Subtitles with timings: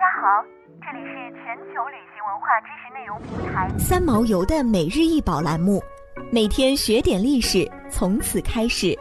[0.00, 0.42] 大家好，
[0.80, 5.82] 这里是全球旅行文化知识内容平台三毛游的每日一宝栏目，
[6.32, 8.98] 每天学点历史，从此开始。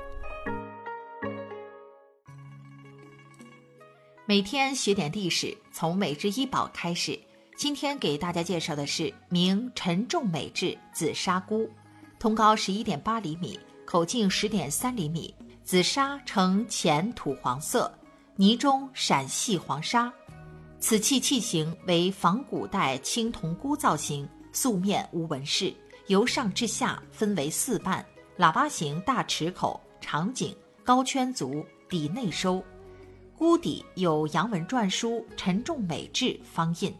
[4.25, 7.17] 每天学点历史，从每日一宝开始。
[7.55, 11.71] 今天给大家介绍的是明陈仲美制紫砂菇，
[12.19, 17.89] 通高十一点八厘米，口径十点三厘米，紫砂呈浅土黄色，
[18.35, 20.11] 泥中闪细黄沙。
[20.79, 25.73] 此器器型为仿古代青铜箍造型，素面无纹饰，
[26.07, 28.03] 由上至下分为四瓣，
[28.37, 32.63] 喇叭形大齿口，长颈，高圈足，底内收，
[33.37, 36.95] 箍底有阳文篆书“陈仲美制”方印。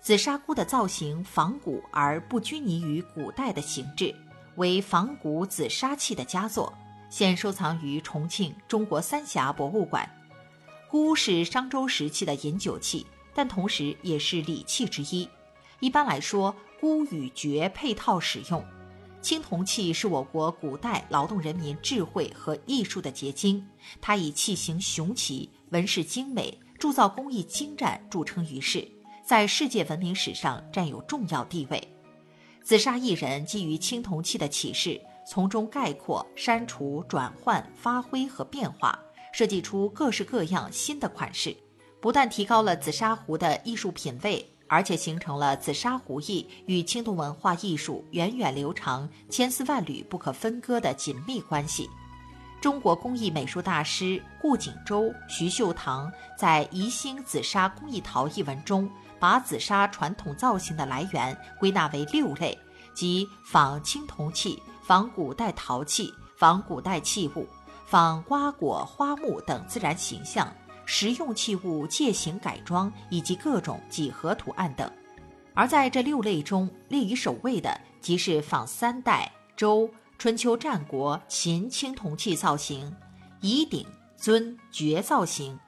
[0.00, 4.14] 紫砂菇的造型仿古而不拘泥于古代的形制，
[4.56, 6.72] 为仿古紫砂器的佳作，
[7.08, 10.08] 现收藏于重庆中国三峡博物馆。
[10.90, 15.28] 菇是商周时期的饮酒器，但同时也是礼器之一。
[15.80, 18.64] 一般来说，菇与爵配套使用。
[19.20, 23.66] 青铜器是我国古代劳动人民智慧和艺术的结晶，
[24.00, 28.86] 它以器形雄奇、纹饰精美、铸造工艺精湛著称于世。
[29.24, 31.88] 在世界文明史上占有重要地位。
[32.62, 38.96] 紫砂艺人基于青铜器的启示，从中概括、删除、转换、发挥和变化，
[39.36, 41.54] 设计出各式各样新的款式，
[42.00, 51.90] 不但提高了紫砂壶的艺术品位，而且形成了紫砂壶艺与青铜文化艺术源远流长、千丝万缕不可分割的紧密关系。
[52.62, 58.90] 中国工艺美术大师顾景舟、徐秀堂在《宜兴紫砂工艺陶》一文中。
[59.18, 62.58] 把紫砂传统造型的来源归纳为六类，
[62.94, 67.46] 即仿青铜器、仿古代陶器、仿古代器物、
[67.86, 70.52] 仿瓜果花木等自然形象、
[70.84, 74.90] 实用器物借形改装以及各种几何图案等。
[75.54, 79.88] 而在这六类中，列于首位的即是仿三代、周、
[80.18, 82.94] 春秋战国、秦青铜器造型，
[83.40, 83.86] 以鼎、
[84.16, 85.58] 尊、爵造型。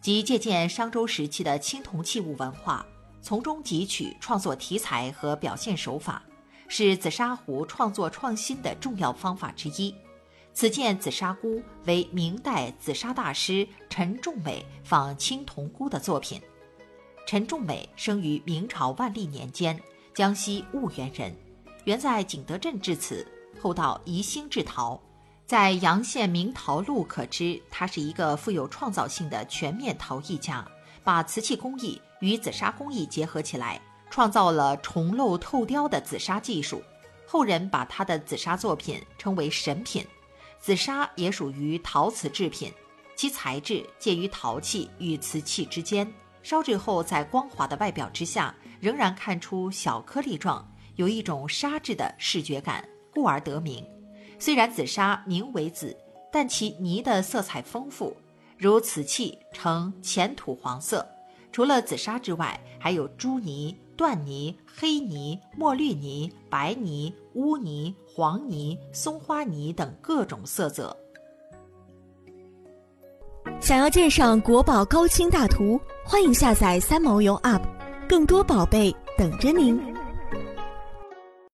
[0.00, 2.84] 即借鉴商周时期的青铜器物文化，
[3.22, 6.22] 从中汲取创作题材和表现手法，
[6.68, 9.94] 是紫砂壶创作创新的重要方法之一。
[10.52, 16.40] 此件紫砂菇为明代紫砂大师陈仲美仿青铜菇的作品。
[17.26, 19.80] 陈仲美生于明朝万历年间，
[20.12, 21.34] 江西婺源人，
[21.84, 23.26] 原在景德镇制瓷，
[23.60, 25.00] 后到宜兴制陶。
[25.46, 30.66] 在阳县明陶录可知，他是一个富有创造性的全面陶艺家，
[31.02, 36.82] 把瓷器工艺与紫砂工艺结合起来，创造了重镂透雕的紫砂技术。
[37.26, 40.04] 后人把他的紫砂作品称为神品。
[40.60, 42.70] 紫砂也属于陶瓷制品，
[43.16, 46.12] 其材质介于陶器与瓷器之间，
[46.42, 53.84] 烧制后在光滑的外表之下，仍然看出小颗粒状，有一种砂质的视觉感，故而得名。
[54.38, 55.96] 虽然紫砂名为紫，
[56.30, 58.14] 但其泥的色彩丰富，
[58.58, 61.06] 如瓷器呈浅土黄色。
[61.52, 70.96] 除了紫砂之外，还有朱泥、断泥、黑泥、墨绿泥、白泥、乌泥、黄泥、松花泥等各种色泽。
[73.60, 77.60] 想要鉴赏国宝高清大图，欢迎下载三毛游 App，
[78.08, 79.78] 更多宝贝等着您。